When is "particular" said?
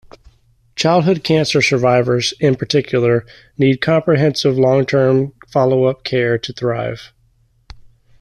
2.55-3.23